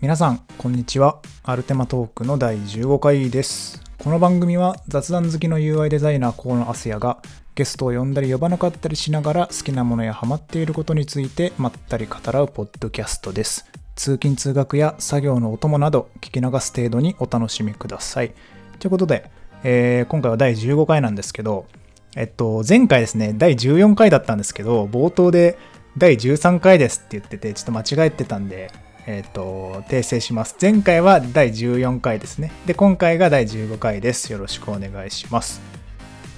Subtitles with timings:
[0.00, 1.20] 皆さん、こんにちは。
[1.42, 3.82] アルテマトークの第15回です。
[3.98, 7.18] この番組は雑談好きの UI デザイナー河野敦也が
[7.54, 13.70] ゲストを呼んだり呼ばなかったりしながら好きなものやハマっていることについてまったり語らうポッドキャストです。
[13.94, 18.32] 通勤通学や作業のお供など聞き流す程度にお楽しみください。
[18.78, 19.30] ということで、
[19.64, 21.66] えー今回は第15回なんですけど、
[22.16, 25.58] えっと、前回ですね、第14回だったんですけど、冒頭で
[25.98, 28.72] 第13回ですって言ってて、ちょっと間違えてたんで、
[29.06, 30.56] えっと、訂正します。
[30.60, 32.52] 前回は第14回ですね。
[32.66, 34.32] で、今回が第15回です。
[34.32, 35.60] よろしくお願いします。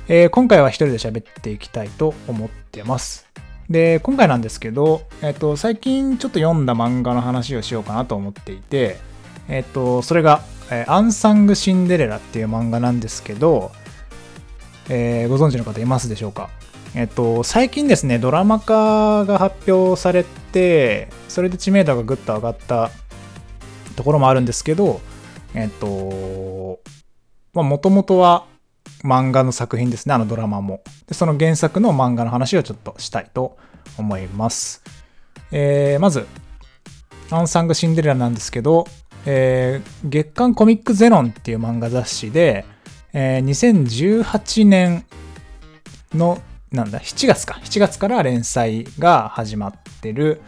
[0.08, 3.26] えー今回は一人で喋っていきたいと思ってます。
[3.70, 8.98] で、今回なんですけど、えっと、最近ちょっと読んだ漫画の話をしようかなと思っていて、
[9.48, 13.72] えっと、それが、えアンサング・シンデレラっていう漫画なんですけど、
[14.88, 16.50] えご存知の方いますでしょうか？
[16.94, 22.90] えっと、最近ですね、ドラマ化が発表されて、それで知名度がぐっと上がった
[23.96, 25.00] ところもあるんですけど、
[25.54, 26.80] えっと、
[27.54, 28.46] まあ、もともとは
[29.04, 30.82] 漫画の作品ですね、あのドラマも。
[31.06, 33.56] で、その原作の漫画の話をちょっとしたいと
[33.98, 34.82] 思います。
[35.50, 36.26] えーまず、
[37.30, 38.86] アンサング・シンデレラなんですけど、
[39.26, 42.64] えー月刊コミックゼロンっていう漫画雑誌で、
[43.12, 45.04] えー2018年
[46.14, 46.40] の、
[46.72, 47.60] なんだ、7月か。
[47.62, 50.40] 7月から連載が始まってる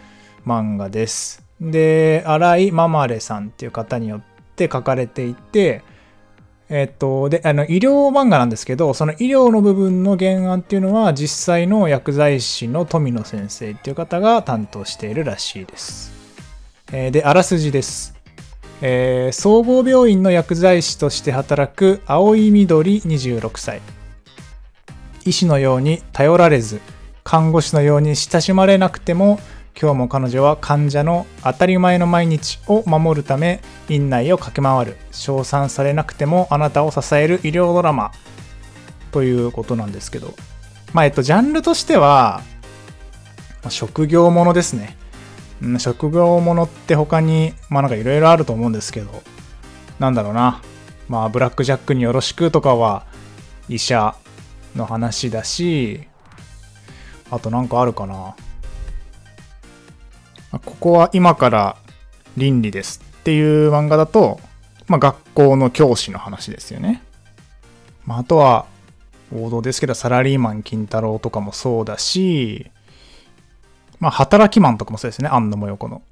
[0.47, 1.45] 漫画です。
[1.61, 4.23] で、新井ママレさんっていう方によっ
[4.57, 5.83] て書かれていて、
[6.71, 16.13] えっと、で、あの、医療漫画なんですけど、その医療の部分の原案っていうのは、実際の薬剤師の富野先生っていう方が担当しているらしいです。
[16.91, 18.15] えーで、あらすじです。
[18.81, 23.83] えー総合病院の薬剤師として働く青井みどり26歳。
[25.25, 26.81] 医師のように頼られず、
[27.23, 29.41] 看護師のように親しまれなくても、
[29.81, 34.97] 今日も彼女は患者の当たり前の毎日を守るため、院内を駆け回る。
[35.11, 38.13] 称賛されなくてもあなたを支える医療ドラマ。
[39.11, 40.35] ということなんですけど。
[40.93, 42.43] まあ、えっと、ジャンルとしては、
[43.69, 44.97] 職業ものですね。
[45.79, 49.23] 職業ものって他に、まあなんかいろいろあると思うんですけど、
[49.99, 50.61] なんだろうな。
[51.09, 53.05] まあ、ブラックジャックによろしくとかは、
[53.69, 54.15] 医者
[54.75, 56.09] の話だし、
[57.31, 58.37] あとなんかあるかな。
[60.65, 61.77] ここは今から
[62.37, 64.41] 倫理ですっていう漫画だと、
[64.87, 67.03] まあ学校の教師の話ですよね。
[68.05, 68.67] まああとは、
[69.35, 72.71] 王道ですけど、サラリーマン金太郎とかもそうだし、
[73.99, 75.29] まあ働きマンとかもそうですね。
[75.29, 76.03] 安野も横の。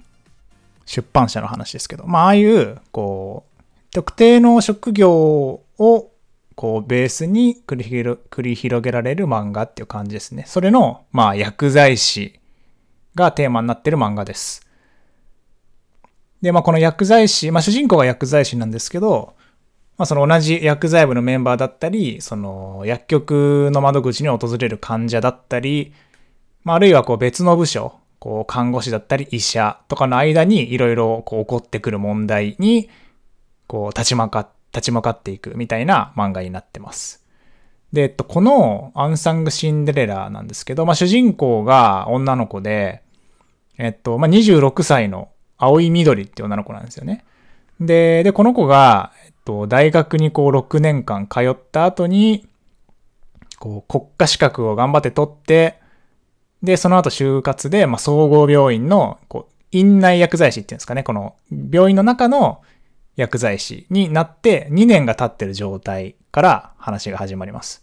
[0.85, 2.07] 出版社の話ですけど。
[2.07, 3.63] まあああいう、こう、
[3.93, 6.12] 特定の職業を
[6.63, 10.45] こうベースに繰り広繰り広げられる漫画っていう感じですね。
[10.47, 12.39] それの、まあ薬剤師
[13.17, 14.65] がテーマになってる漫画です。
[16.41, 19.35] で、まあこの薬剤師、まあ主人公が薬剤師なんですけど、
[19.99, 25.93] まあその同じ薬剤部のメンバーだったり、その薬局の窓口に訪れる患者だったり、
[26.63, 32.89] まああるいはこう別の部署、こう看護師だったり医者とかの間にいろいろこう起こってくる問題に、
[33.67, 37.25] こう立ち向かって立ち向かっていくみたいな漫画になってます。
[37.93, 43.03] で、えっと、このアンサング・シンデレラなんですけど、まあ、主人公が女の子で、
[43.79, 45.29] えっと、まあ、26歳の
[45.59, 47.25] 青い緑って女の子なんですよね。
[47.81, 52.49] で、で、この子が、えっと、大学にこう6年間通った後に、
[53.59, 55.79] こう国家資格を頑張って取って、
[56.63, 62.63] で、その後就活で、まあ、総合病院の、こう、院内薬剤師っていうんですかね、この病院の中の
[63.17, 67.81] 薬剤師になって2年が経ってる状態から話が始まります。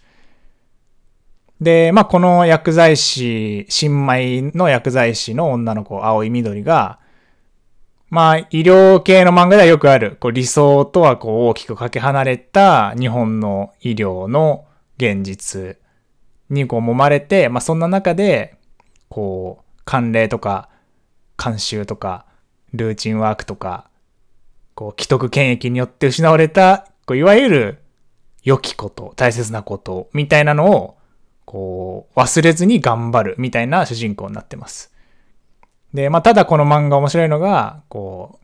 [1.62, 7.00] で、まあ、この薬剤師、新米の薬剤師の女の子、青い緑が、
[8.10, 14.66] まあ、医療系の漫画ではよくある、こう理想とはこう大きくかけ離れた日本の医療の
[14.98, 15.78] 現実
[16.50, 18.56] にこう揉まれて、まあ、そんな中で、
[19.10, 20.70] こう、慣例とか、
[21.38, 22.26] 慣習とか、
[22.74, 23.89] ルーチンワークとか、
[24.80, 27.80] こう、既得権益によって失われた、こういわゆる
[28.44, 30.98] 良きこと、大切なこと、みたいなのを、
[31.44, 34.94] こう、忘れずに頑張る、みたいな主人公になってます。
[35.94, 38.40] で、まあ、ただこの漫画面白いのが、こ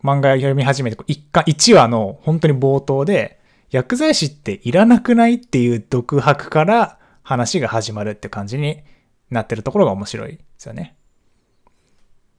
[0.00, 3.40] う、漫画を読み始めて、一巻、一話の本当に冒頭で、
[3.72, 8.84] 薬剤師っていらなくないっていう独白から話が始まるって感じに
[9.28, 10.94] なってるところが面白いですよね。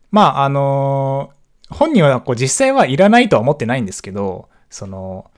[0.10, 1.32] まあ、あの
[1.74, 5.30] 本人はこう実際はいらないとは思ってないんですけど、その、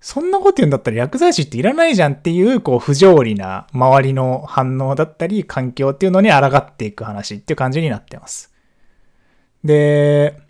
[0.00, 8.52] そんなこと言うんだったら薬剤師っていらないじゃんっていう、こう、不条理な周りの反応だったり、環境っていうのに抗っていく話っていう感じになってます。
[9.64, 10.40] で、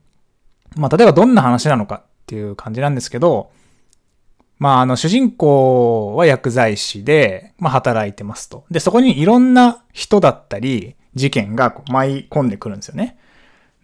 [0.76, 3.50] まあ、例えばどんな話なのかっていう感じなんですけど、
[4.58, 8.64] まあ、あの、主人公は薬剤師で、まあ、働いてますと。
[8.70, 13.18] で、そこにいろんな人だったり、事件がこう舞い込んでくるんですよね。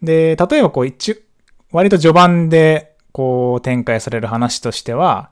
[0.03, 1.23] で、例えばこう、一、
[1.73, 5.31] 割と序盤で、こう、展開される話としては、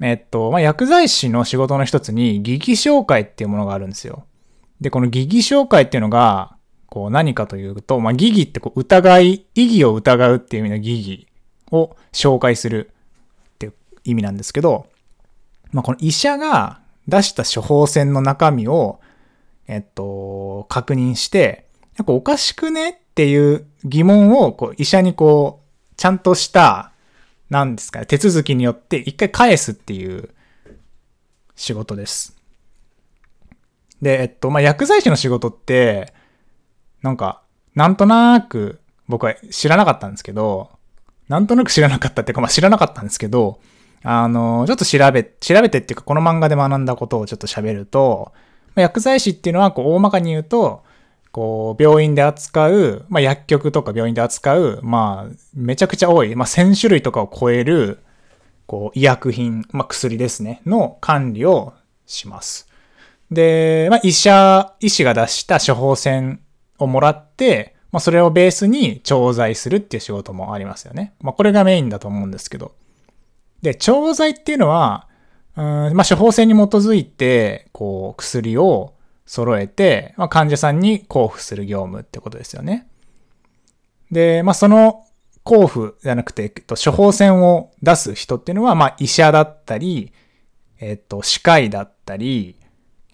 [0.00, 4.24] えっと、まあ、薬剤師の仕事の一つに、疑義紹介っていうものがあるんですよ。
[4.80, 6.56] で、この疑義紹介っていうのが、
[6.90, 11.28] こう何かというと、まあ、疑義ってこう疑い、意義を疑うっていう意味の疑義
[11.70, 12.90] を紹介する
[13.54, 13.74] っていう
[14.04, 14.86] 意味なんですけど、
[15.72, 19.00] まあ、この医者が出した処方箋の中身を、
[19.68, 25.59] えっと、確認して、なんかおかしくねっていう疑問をこう医者にこう、
[26.00, 26.92] ちゃんとした、
[27.50, 30.30] なんですかね、手続きによって一回返すっていう
[31.56, 32.38] 仕事です。
[34.00, 36.14] で、えっと、まあ、薬剤師の仕事って、
[37.02, 37.42] なんか、
[37.74, 40.70] なんとなく僕は知らなかったんですけど、
[41.28, 43.60] なんとなく知らなかったっていうか、まあ知らなかったんですけど、
[44.02, 48.32] あの、ちょっと調べ、調べてっていうか、この漫画で学んだことをちょっと喋ると、
[48.74, 50.82] 薬剤師っていうのは、こう、大まかに言うと、
[51.32, 58.00] こう、病院で扱う、まあ、薬局とか病院で扱う、まあ、めちゃくちゃ多い、まあ、1000種類とかを超える、
[58.66, 61.74] こう、医薬品、まあ、薬ですね、の管理を
[62.06, 62.68] します。
[63.30, 66.40] で、まあ、医者、医師が出した処方箋
[66.78, 71.12] をもらって、まあ、それをベースに調剤するっていう仕事もありますよね。
[71.20, 72.72] まあ、これがメインだと思うんですけど。
[73.62, 75.06] で、調剤っていうのは、
[75.56, 78.94] うんまあ、処方箋に基づいて、こう、薬を
[79.30, 82.88] 揃えて、まあ、患者さんに交付する業務ってことですよね。
[84.10, 85.04] で、まあ、その
[85.46, 90.12] 交付じゃなくて、えっと、処方箋を出す人っていうのは、まあ、医者だったり、
[90.80, 92.56] えっと、歯科医だったり、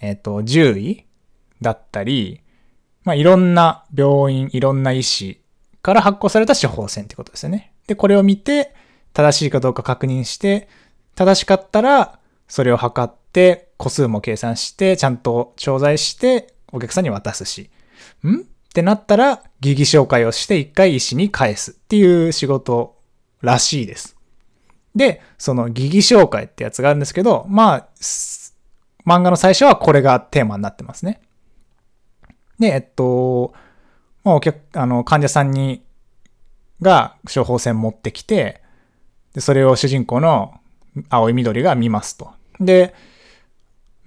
[0.00, 1.04] えっと、獣医
[1.60, 2.40] だったり、
[3.04, 5.42] まあ、いろんな病院、いろんな医師
[5.82, 7.74] から発行された処方箋ってことですよね。
[7.86, 8.74] で、これを見て、
[9.12, 10.70] 正しいかどうか確認して、
[11.14, 17.70] 正しかったら、それを測って、個数も計算して、ちゃんと調剤して、お客さんに渡すし。
[18.26, 18.40] ん？
[18.40, 18.43] っ
[18.75, 22.96] てなったら、疑義紹介をして一回医師に返すっていう仕事
[23.40, 24.17] らしいです。
[24.94, 27.88] で、その疑義紹介ってやつがあるんですけど、まあ、
[29.06, 31.20] 漫画の最初はこれがテーマになってますね。
[32.58, 33.52] で、えっと、
[34.25, 35.82] まあ、お客、あの、患者さんに、
[36.82, 38.62] が処方箋持ってきて、
[39.32, 40.55] で、それを主人公の
[41.08, 42.32] 青い緑が見ますと。
[42.58, 42.94] で、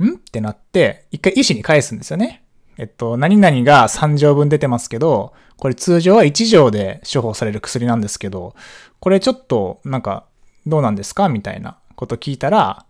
[0.06, 0.16] ん？
[0.16, 2.44] ってなって、一回医師に返すんですよね。
[2.78, 8.56] えっと、何々が3錠分出てますけど、これ通常は1錠で処方される薬なんですけど、
[9.00, 10.26] これちょっと、なんか、
[10.66, 11.30] どうなんですか？
[11.30, 12.86] みたいなこと聞いたら、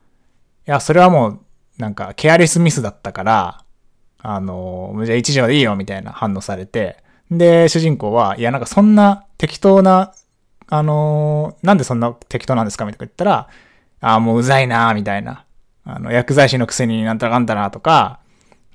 [0.67, 1.39] いや、それはもう、
[1.77, 3.63] なんか、ケアレスミスだったから、
[4.21, 6.97] あの、じゃあ1錠でいいよ、みたいな反応されて、
[7.31, 10.13] で、主人公は、いや、なんかそんな適当な、
[10.67, 12.85] あの、なんでそんな適当なんですか？
[12.85, 13.47] みたいな言ったら、
[14.01, 15.45] ああ、もううざいな、みたいな。
[15.95, 18.19] あの、薬剤師のくせになんたらかんたらとか、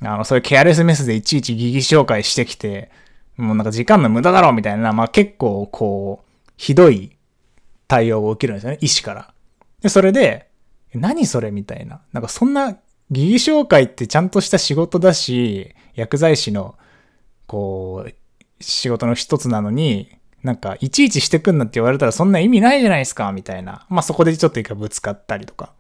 [0.03, 2.91] あの、そういうケアレスメスでいちいち疑義紹介してきて、
[3.37, 7.17] もうなんか時間の無駄だろ、みたいな、まあ結構、こう、ひどい
[7.89, 9.33] 対応を受けるんですよね、医師から。
[9.81, 10.49] で、それで、
[10.95, 12.01] 何それみたいな。
[12.13, 12.77] なんかそんな
[13.11, 16.77] 疑義紹介ってちゃんとした仕事だし、薬剤師の、
[17.47, 18.13] こう、
[18.61, 20.11] 仕事の一つなのに、
[20.43, 23.87] なんか、いちいちしてくんなって言われたらそんな意味ないじゃないですか、みたいな。
[23.89, 25.73] まあそこでちょっと一回ぶつかったりとか。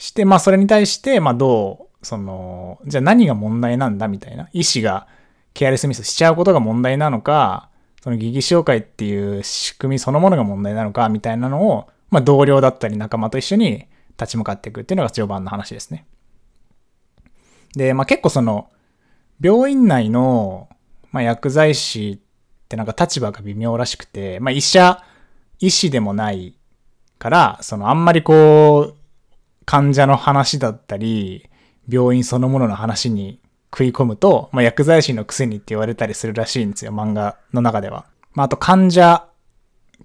[0.00, 4.48] して、まあそれに対して、まあどう、その、じゃあ何が問題なんだみたいな。
[4.52, 5.06] 医師が
[5.52, 7.68] ケアレスミスしちゃうことが問題なのか、
[8.02, 13.88] その疑義紹介っていう仕組みそのものが問題なのか、みたいなのを、まあ同僚だったり仲間と一緒に
[14.18, 16.06] 立ち向かっていくっていうのが序盤の話ですね。
[17.76, 18.70] で、まあ結構その、
[19.38, 20.70] 病院内の、
[21.12, 25.02] まあ、薬剤師ってなんか立場が微妙らしくて、まあ医者、
[25.58, 26.56] 医師でもない
[27.18, 28.99] から、そのあんまりこう、
[29.64, 31.48] 患者の話だったり、
[31.88, 33.40] 病院そのものの話に
[33.72, 38.06] 食い込むと、まあ、薬剤師のくせにって言われたりするらしいんですよ、漫画の中では。
[38.34, 39.26] まあ、あと患者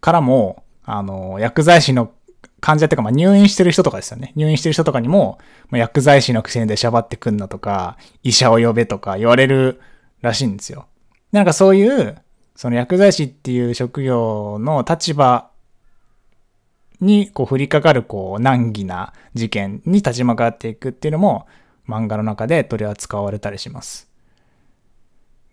[0.01, 2.11] からも、あの、薬剤師の
[2.59, 4.33] 患者っていうか、まあ、入院してる人とかですよね。
[4.35, 9.81] 入院してる人とかにも、まあ、薬剤師のくせにでしゃばってくんなとか、医者を呼べとか言われる
[10.21, 10.87] らしいんですよ。
[11.31, 12.17] なんかそういう、
[12.55, 15.49] その薬剤師っていう職業の立場
[17.01, 21.47] にこう降りかかるこう難儀な事件に立ち向かっていくっていうのも
[21.87, 24.09] 漫画の中で取り扱われたりします。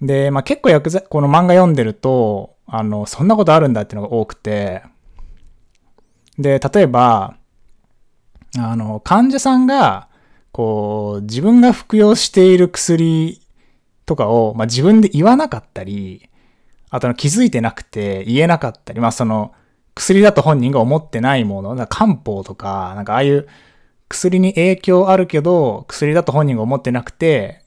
[0.01, 4.83] で、まあ結構薬剤、この漫画読んでると、あの、そんなことあるんだっていうのが多くて、
[6.39, 7.37] で、例えば、
[8.59, 10.09] あの、患者さんが、
[10.51, 13.41] こう、自分が服用している薬
[14.05, 16.29] とかを、まあ、自分で言わなかったり、
[16.91, 19.53] あと気づいてなくて言えなかったり、まあその、
[19.95, 23.47] 薬だと本人が思ってないもの、漢方とか、なんかああいう
[24.09, 27.63] 薬に影響あるけど、薬だと本人が思ってなくて、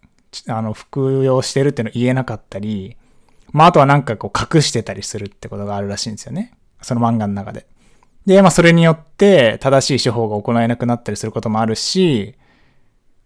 [0.47, 2.97] あの、服用してるっていうの言えなかったり、
[3.51, 6.57] まああとはなんかこう隠してたりするってことがあるらしいんですよね。
[6.81, 7.67] その漫画の中で。
[8.25, 12.35] で、まあそれによって正しい処方が行えなくなったりすることもあるし、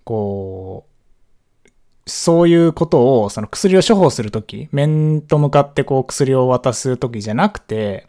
[0.03, 1.69] こう、
[2.05, 8.08] そういうことを、その薬を処方するとき、面と向かってこう薬を渡すときじゃなくて、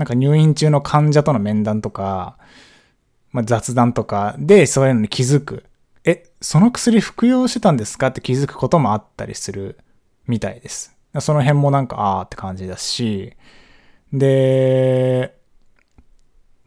[0.00, 2.38] なんか入院中の患者との面談とか、
[3.32, 5.64] まあ、雑談とかでそういうのに気づく。
[6.04, 8.06] え、その薬服用してたんですか？
[8.06, 9.78] って気づくこともあったりする
[10.26, 10.96] みたいです。
[11.18, 13.34] その辺もなんか、あーって感じだし、
[14.10, 15.36] で、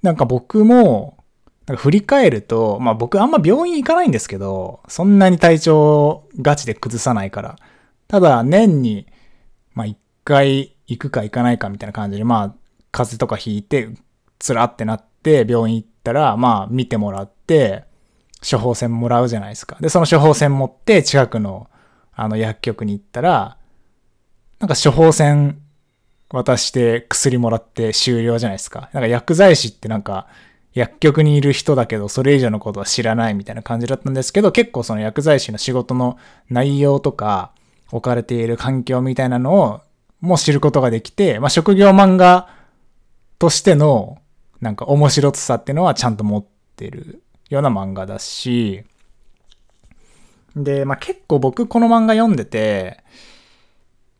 [0.03, 1.17] なんか僕も、
[1.65, 7.55] なんか振り返ると、まあ僕あんま病院行かないんですけど、そんなに体調ガチで崩さないから。
[8.07, 9.07] ただ年に、
[9.73, 12.55] まあ一回行くか行かないかみたいな感じで、まあ
[12.93, 13.89] 風邪とかひいて、
[14.39, 17.83] つらってなって病院行ったら、まあ見てもらって、
[18.49, 19.77] 処方箋もらうじゃないですか。
[19.81, 21.69] で、その処方箋持って近くの
[22.13, 23.57] あの薬局に行ったら、
[24.59, 25.59] なんか処方箋
[26.29, 28.89] 渡して薬もらって終了じゃないですか。
[28.93, 30.27] なんか薬剤師ってなんか
[30.73, 36.17] 薬局にいる人だけどそれ以上のことは知らないみたいな感じだったんですけど、結構その薬剤師の仕事の
[36.49, 37.51] 内容とか
[37.91, 39.81] 置かれている環境みたいなのを
[40.21, 42.47] もう知ることができて、まあ職業漫画
[43.39, 44.19] としての
[44.61, 48.83] なんか面白さっていうのはちゃんと持ってるような漫画だし、
[50.55, 53.03] で、まあ結構僕この漫画読んでて、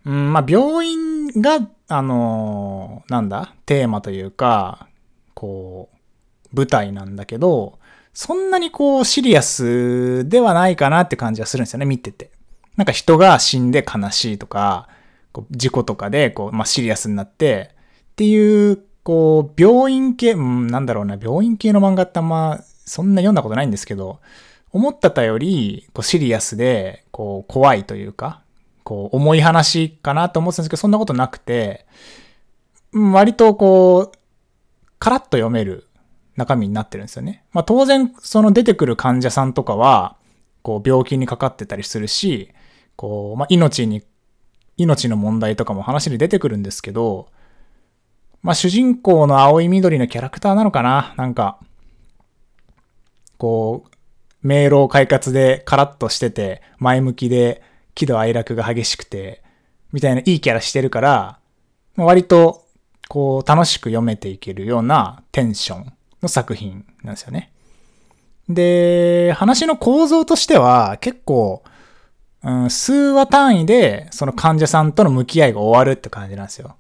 [0.06, 4.88] うん、まあ病院があのー、なんだ、テーマというか、
[5.34, 5.90] こ
[6.52, 7.80] う、舞台なんだけど、
[8.14, 12.32] そんなにこうシリアスではないかなって感じはするんですよね、見てて。
[12.78, 14.88] なんか人が死んで悲しいとか、
[15.32, 17.72] こう事故とかでこう、まあ、シリアスになって、
[18.12, 24.20] っていう、こう、病院系、うん、なんだろうな、病院系の漫画ってあんま、そんな読んだことないんですけど、
[24.72, 28.42] 思ってたより、こう、シリアスで、こう、怖いというか、
[28.84, 31.86] こう、重い話かなと思ってたんですけど、そんなことなくて、
[32.94, 34.18] 割とこう、
[35.00, 35.88] カラッと読める
[36.38, 37.44] 中身になってるんですよね。
[37.52, 40.16] まあ当然、その出てくる患者さんとかは、
[40.62, 42.52] こう、病気にかかってたりするし、
[42.96, 44.04] こう、まあ命に、
[44.78, 47.28] 命の問題とかも話に出てくるんですけど、
[48.44, 51.16] まあ主人公の青い緑のキャラクターなのかな？
[51.18, 51.58] なんか、
[53.38, 57.64] こう、迷路快活でカラッとしてて、前向きで、
[57.96, 59.42] 喜怒哀楽が激しくて、
[59.94, 61.40] みたいないいキャラしてるから、
[61.96, 62.66] 割と、
[63.08, 67.52] こう、楽しく読めていけるようなテンションの作品なんですよね。
[68.50, 71.64] で、話の構造としては、結構、
[72.44, 76.76] うん、数話単位で、その患者さんとの向き合いが終わるって感じなんですよ。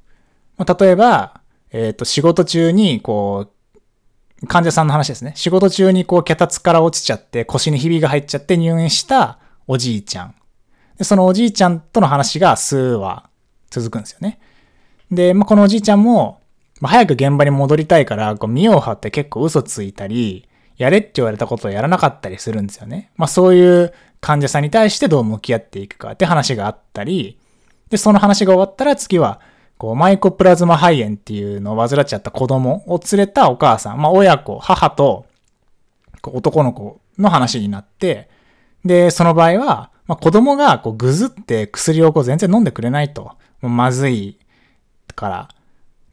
[0.57, 1.39] まあ、例えば、
[1.73, 3.47] えっ、と、仕事中に、こ
[4.43, 5.33] う、患者さんの話ですね。
[5.35, 10.35] 仕事中にこう、脚立から落ちちゃって、腰にひびが入っちゃって入院したおじいちゃん。
[10.97, 13.27] で、そのおじいちゃんとの話が数話
[13.71, 14.39] 続くんですよね。
[15.11, 16.41] で、まあ、このおじいちゃんも、
[16.79, 23.11] まあ、早く現場に戻りたいから、こう、見を張って結構嘘ついたり、やれって言われたことをやらなかったりするんですよね。
[23.15, 27.39] まあ、そういう患者さんに対してどう向き合っていくかって話があったり、
[27.89, 29.39] で、その話が終わったら次は、
[29.83, 35.25] こう、マイコプラズマ肺炎っていうのを患っちゃった子供を連れたお母さん、まあ、親子、母と、
[36.25, 38.29] 男の子の話になって、
[38.85, 43.33] で、その場合は、まあ、子供がこうぐずって薬をこう全然飲んでくれないと。
[43.61, 44.39] まずい
[45.15, 45.49] から。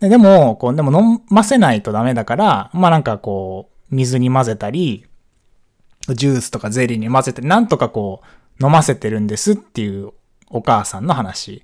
[0.00, 5.06] ででも、こう、でも飲ませないとダメだから、まあなんかこう、水に混ぜたり、
[6.08, 8.22] ジュースとかゼリーに混ぜて、なんとかこ
[8.60, 10.10] う、飲ませてるんですっていう
[10.48, 11.62] お母さんの話。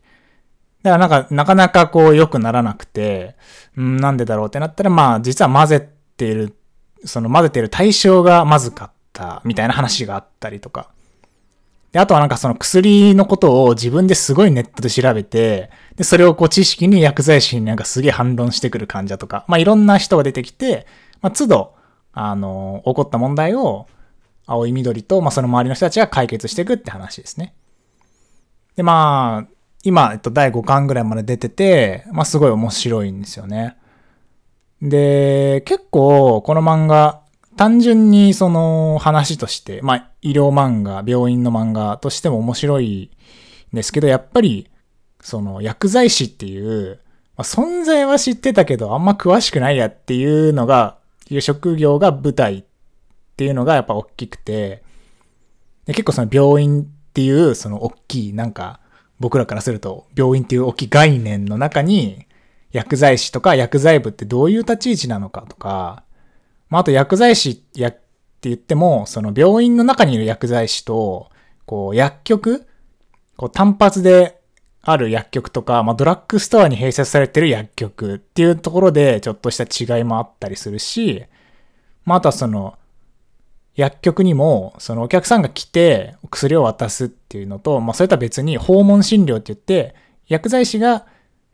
[0.90, 3.34] だからなんか、なかなかこう良くならなくて、
[3.76, 6.54] うん、なんでだろうってなったら、まあ実は混ぜてる、
[7.04, 10.90] その混ぜてる対象がまずかったみたいな話があったりとか。
[11.90, 20.86] で、あとはなんかその薬のことを自分ですごいネットで調べて、で、それをこう知識に薬剤師になんかすげえ反論してくる患者とか、まあいろんな人が出てきて、
[21.20, 21.74] まあ都度、
[22.12, 23.88] あの、起こった問題を、
[24.46, 27.54] 青い緑と、まあその周りの人たちが解決していくって話ですね。
[28.76, 29.55] で、まあ、
[29.86, 33.76] 今、えっと、第5巻ぐらいまで出てて、まあすごい面白いんですよね。
[34.82, 37.20] で、結構、この漫画、
[37.56, 43.12] 単純にその話として、まあ医療漫画、病院の漫画としても面白い
[43.72, 44.68] んですけど、やっぱり
[45.20, 46.98] その薬剤師っていう、
[47.36, 50.98] まあ、存在は知ってたけどあんま詳しくないやっていうのが、
[51.30, 52.64] いう職業が舞台っ
[53.36, 54.82] ていうのがやっぱ大きくて、
[55.84, 58.80] で結構その病院っていうその大きいなんか
[59.20, 62.26] 僕らからすると、病院っていう大きい概念の中に、
[62.72, 66.04] 薬剤師とか薬剤部ってどういう立ち位置なのかとか、
[66.68, 68.00] まあ、あと薬剤師やって
[68.42, 71.30] 言っても、その病院の中にいる薬剤師と、
[71.64, 72.66] こう薬局
[73.36, 74.40] こう単発で
[74.82, 81.24] ある薬局とか、まあ、ドラッグストアに併設されてる薬局っていうところでちょっとした違いもあったりするし、
[82.04, 82.78] まあ、あとはその、
[83.76, 89.94] 薬局にも、そのお客さんが来て薬を渡すっていうのと、まあ、それとは別に訪問診療って言って、
[90.28, 91.06] 薬剤師が、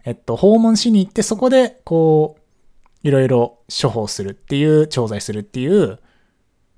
[0.04, 2.42] えっと、訪問しに行って、そこで、こう、
[3.06, 5.98] いろいろ処方するっていう、調剤するっていう、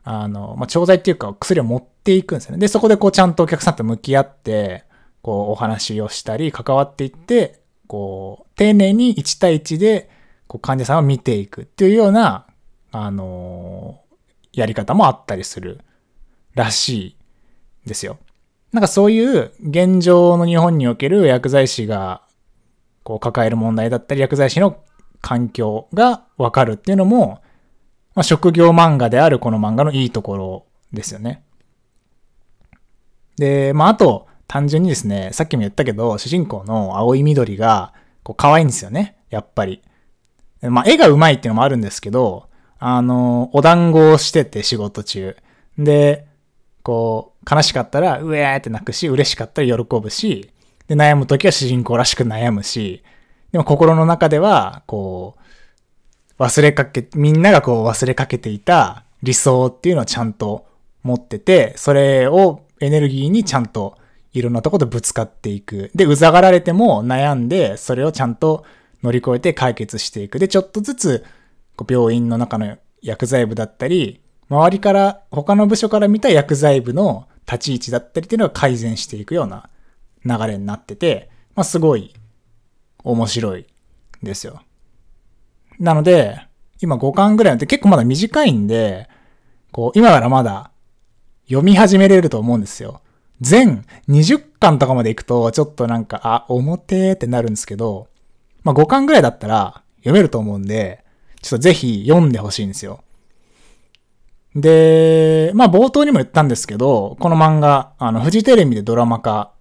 [0.02, 2.58] あの、まあ、調剤っていうか薬を持っていくんですよね。
[2.58, 4.84] で、そこでこうちゃんとお客さんと向き合って、
[5.22, 10.10] こうお話をしたり、関わっていって、こう、丁寧に1対1で、
[10.46, 12.46] こう患者さんを見ていくっていうような、
[12.92, 14.03] あのー、
[14.54, 15.80] やり方もあったりする
[16.54, 17.16] らしい
[17.86, 18.18] ですよ。
[18.72, 22.22] なんかそういう現状の日本における薬剤師が
[23.04, 24.82] こう抱える問題だったり、薬剤師の
[25.20, 27.40] 環境がわかるっていうのも、
[28.14, 31.44] まあ、職業漫画であるこの漫画のいいところですよね。
[33.36, 37.92] で、まあ、あと、単純にですね、さっきも言ったけど、主人公の青い緑が、
[38.22, 39.16] こう、可愛いんですよね。
[39.30, 39.82] やっぱり。
[40.62, 45.36] まあ、絵が上手いっていうのもあるんですけど、あの、お団子をしてて仕事中。
[45.78, 46.26] で、
[46.82, 50.50] こう、悲しかったら、うえーって泣くし、嬉しかったら喜ぶし、
[50.88, 53.02] で、悩むときは主人公らしく悩むし、
[53.52, 60.66] でも心の中では、こう、忘れかけ、みんながこう忘れかけていた理想っていうのをちゃんと
[61.02, 63.96] 持ってて、それをエネルギーにちゃんと
[64.32, 65.90] いろんなところでぶつかっていく。
[65.94, 68.64] で、うざがられても悩んで、それをちゃんと
[69.02, 70.38] 乗り越えて解決していく。
[70.38, 71.24] で、ちょっとずつ、
[71.88, 79.68] 病院の中の薬剤部だったり、周りから、他の部署から見た薬剤部の立ち位置だったりっていうのが改善していくような
[80.24, 82.14] 流れになってて、まあ、すごい
[83.02, 83.66] 面白い
[84.22, 84.62] ですよ。
[85.78, 86.46] なので、
[86.80, 89.08] 今5巻ぐらいって結構まだ短いんで、
[89.72, 90.70] こう、今からまだ
[91.46, 93.00] 読み始めれると思うんですよ。
[93.40, 98.08] 全20巻とかまで行くと、ちょっとなんか、あ、表ってなるんですけど、
[98.62, 101.03] まあ5巻ぐらいだったら読めると思うんで、
[101.44, 103.04] ちょっとぜひ読んでほしいんですよ。
[104.56, 109.52] で、まあ冒頭にも言ったんですけど、この漫画、あの、フジテレビでドラマ化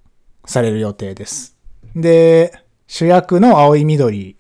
[0.46, 1.58] される予定です。
[1.93, 2.54] で、
[2.88, 4.38] 主役の青い緑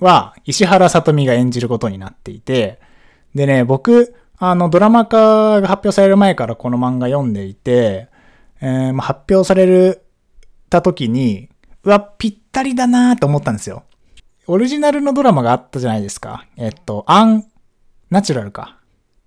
[0.00, 2.80] は石原さとみが演じることになっていて、
[3.32, 8.08] でね、僕、あの、ドラマ化が発表される前からこの漫画読んでいて、
[8.60, 10.02] えー、まあ、発表される
[10.68, 11.48] た時に、
[11.84, 13.84] うわ、ぴったりだなと思ったんですよ。
[14.52, 16.44] オリジナルのドラマがあったじゃないですか。
[16.58, 17.46] えっと、アン、
[18.10, 18.76] ナチュラルか。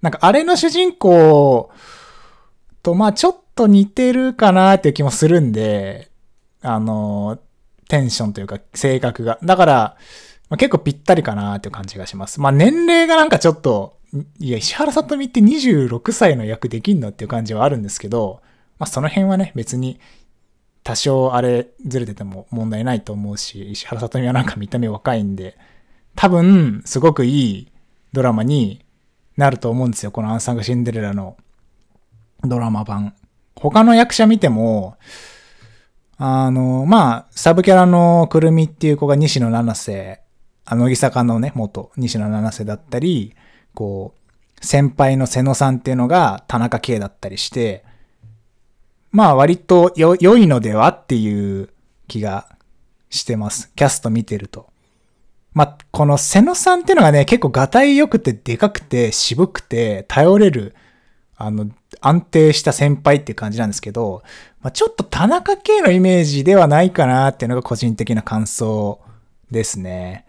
[0.04, 1.72] なんかあれの主人公
[2.84, 6.12] と、まあちょっと似てるかなっていう気もするんで、
[6.62, 7.40] あの、
[7.90, 9.40] テンションというか性格が。
[9.44, 9.98] だから、
[10.50, 12.40] まあ、結構ぴったりかなっていう感じがします。
[12.40, 13.98] まあ年齢がなんかちょっと、
[14.38, 18.42] いや、石原さとみって26歳の役できんのっていう感じはあるんですけど、
[18.78, 20.00] まあその辺はね、別に
[20.86, 25.58] 多少あれずれてても問題ないと思うし、石原さとみはなんか見た目若いんで、
[26.16, 27.72] 多分すごくいい
[28.14, 28.86] ドラマに
[29.36, 30.12] なると思うんですよ。
[30.12, 31.38] このアンサングシンデレラの
[32.44, 33.16] ドラマ版。
[33.56, 34.96] 他の役者見ても、
[36.18, 40.22] あの、まあ、サブキャラのくるみっていう子が西野七瀬、
[40.66, 43.34] あの、乃木坂のね、元西野七瀬だったり、
[43.74, 47.84] こう、先輩の瀬野さんっていうのが田中圭だったりして、
[49.16, 51.70] まあ割と良いのではっていう
[52.10, 52.50] 気が
[53.10, 53.72] してます。
[53.74, 54.68] キャスト見てると。
[55.54, 60.76] まあ、この瀬野さんっていうのがね、結構ガタイ良くてでかくて渋くて頼れる、
[61.38, 61.70] あの、
[62.02, 64.22] 安定した先輩っていう感じなんですけど、
[64.60, 69.00] まあ、ちょっと田中圭のイメージではないかなっていうのが個人的な感想
[69.50, 70.26] ですね。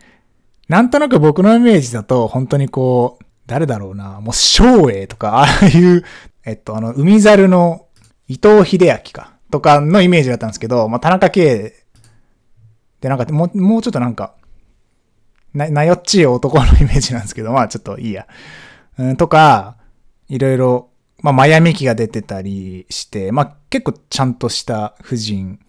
[0.69, 6.05] なんとなく僕のイメージだと、本当にこう、誰だろうな、もう昭栄とか、ああいう、
[6.45, 7.86] えっと、あの、海猿の
[8.29, 11.87] 伊藤秀明か、とかのイメージだったんですけど、まあ、田中圭
[13.01, 14.35] でなんかもう、もうちょっとなんか、
[15.55, 18.27] な、なよっちい男のイメージなんですけど、まあちょっといいや。
[18.99, 19.77] うん、とか、
[20.29, 20.91] いろいろ、
[21.23, 25.61] まあマヤミキが出てたりして、まあ結構ちゃんとした夫人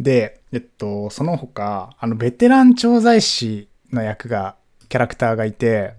[0.00, 4.56] で、えっと、その他、あの、ベテラン調剤師の役が、
[4.88, 5.94] キャラクターがいて、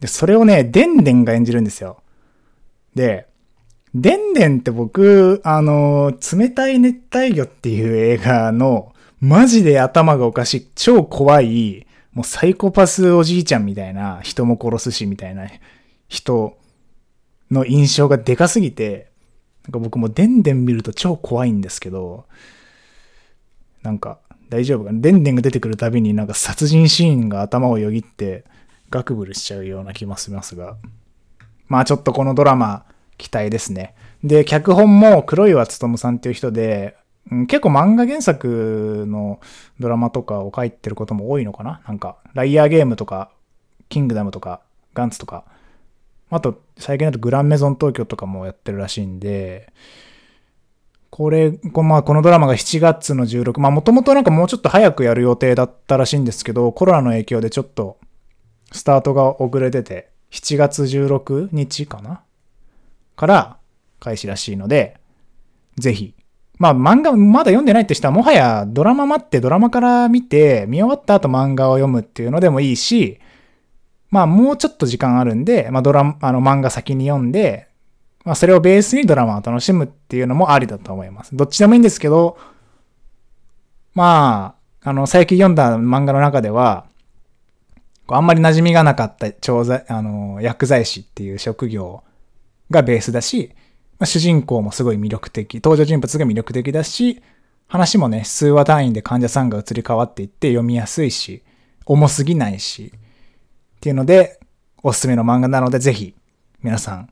[0.00, 2.02] で、それをね、デンデンが演じるんですよ。
[2.94, 3.26] で、
[3.94, 15.46] でんでんって僕、あの、冷たい熱帯魚っていう映画の、マジで頭がおかしい、超怖い、もうサイコパスおじいちゃんみたいな、人も殺すしみたいな
[16.08, 16.56] 人
[17.50, 19.10] の印象がでかすぎて、
[19.64, 22.26] なんか僕もでんでん見ると超怖いんですけど、
[23.82, 28.44] なんか大丈夫かなデンデンが出てくるたびになんか殺人シーンが頭をよぎって
[28.90, 30.76] ガクブルしちゃうような気もしますが。
[31.68, 32.84] まあちょっとこのドラマ
[33.18, 33.94] 期待ですね。
[34.24, 36.96] で、脚本も黒岩勉さんっていう人で、
[37.46, 39.40] 結構漫画原作の
[39.78, 41.80] ドラマとかを書いてることも多いのかな？
[41.86, 43.30] なんか、ライアーゲームとか、
[43.88, 44.60] キングダムとか、
[44.94, 45.44] ガンツとか、
[46.30, 49.72] あと、最近だとグランメゾン東京とかもやってるらしいんで、
[51.10, 57.98] これ、こまあ、このドラマが7月の16、まあ、もともとなんかもうちょっと早くやる予定だったらしいんですけど、コロナの影響でちょっと、
[58.72, 62.22] スタートが遅れてて、7月16日かな？
[63.16, 63.56] から
[64.00, 64.96] 開始らしいので、
[65.76, 66.14] ぜひ。
[66.58, 73.18] まあ漫画まだ読んでないって人はもはやドラマ待ってドラマから見て見終わった後漫画を読むっていうのでもいいし、
[74.10, 77.68] まあもうちょっと時間あるんで、まあドラマ、あの漫画先に読んで、
[78.24, 81.34] まあそれをベースにドラマを楽しむっていうのもありだと思います。
[81.34, 82.38] どっちでもいいんですけど、
[83.94, 86.86] まあ、あの最近読んだ漫画の中では、
[88.08, 92.02] あんまり馴染みがなかった調剤、あの、薬剤師っていう職業
[92.72, 93.52] がベースだし、
[94.00, 97.22] まあ、主人公もすごい魅力的、登場人物が魅力的だし、
[97.68, 101.44] 話もね、数話単位で患者さんが移り変わっていって読みやすいし、
[101.86, 102.92] 重すぎないし、
[103.76, 104.40] っていうので、
[104.82, 106.14] おすすめの漫画なので、ぜひ、
[106.62, 107.08] 皆さん、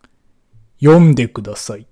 [0.83, 1.87] 読んでください。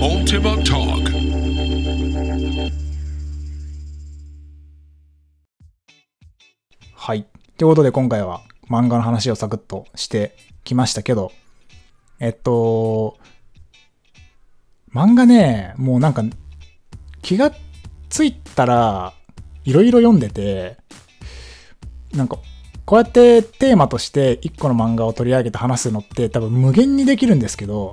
[0.00, 0.87] Ultima Talk
[7.58, 11.32] ということで今回は漫画の話をサクッとしてきましたけど、
[12.20, 13.18] えっと、
[14.94, 16.22] 漫画ね、もうなんか
[17.20, 17.50] 気が
[18.10, 19.12] ついたら
[19.64, 20.76] いろいろ読んでて、
[22.14, 22.38] なんか
[22.84, 27.92] こうやってテーマとして一個の漫画を取り上げて話すのって多分無限にできるんですけど、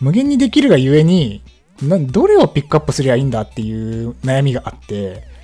[0.00, 1.44] 無限にできるがゆえに、
[1.80, 5.35] どれをピックアップすりゃいいんだっていう悩みがあって、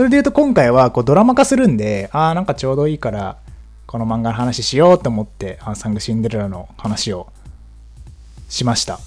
[0.00, 3.36] それで言うと今回はこうドラマ化するんで、ああ、なんかちょうどいいから、
[3.86, 7.30] この漫画の話しようと思って、アンサングシンデレラの話を
[8.48, 8.98] しました。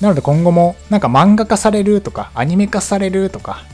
[0.00, 3.64] なので今後もなんか漫画化されるとか、アニメ化されるとか、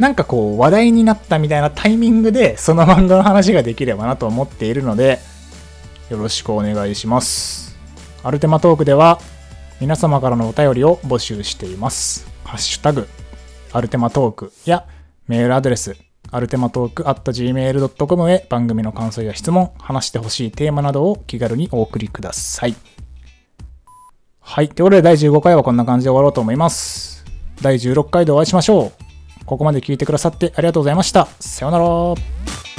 [0.00, 5.20] なんかこう話題になったみたいなタイミングでその漫画の話ができればなと思っているので、
[6.10, 7.76] よろしくお願いします。
[8.24, 9.20] アルテマトークでは
[9.80, 12.26] 皆様からのお便りを募集しています。
[12.42, 13.06] ハッシュタグ、
[13.72, 14.84] アルテマトークや
[15.28, 15.96] メールアドレス、
[16.30, 22.74] アルテマトーク at gmail.com へ番組の感想や質問、話してほしいテーマなどを気軽にお送りください。
[24.40, 24.68] はい。
[24.68, 27.24] ということで第15回はこんな感じで終わろうと思います。
[27.60, 29.44] 第16回でお会いしましょう。
[29.46, 31.26] ここまで聞いてくださってありがとうございました。
[31.38, 32.71] さようなら。